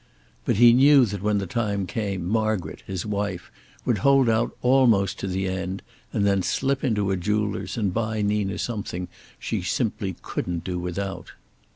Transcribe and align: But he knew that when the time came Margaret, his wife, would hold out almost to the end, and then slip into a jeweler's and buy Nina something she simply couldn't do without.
But 0.45 0.55
he 0.55 0.73
knew 0.73 1.05
that 1.05 1.21
when 1.21 1.37
the 1.37 1.45
time 1.45 1.85
came 1.85 2.25
Margaret, 2.25 2.81
his 2.87 3.05
wife, 3.05 3.51
would 3.85 3.99
hold 3.99 4.29
out 4.29 4.57
almost 4.63 5.19
to 5.19 5.27
the 5.27 5.47
end, 5.47 5.83
and 6.11 6.25
then 6.25 6.41
slip 6.41 6.83
into 6.83 7.11
a 7.11 7.15
jeweler's 7.17 7.77
and 7.77 7.93
buy 7.93 8.23
Nina 8.23 8.57
something 8.57 9.09
she 9.37 9.61
simply 9.61 10.15
couldn't 10.23 10.63
do 10.63 10.79
without. 10.79 11.33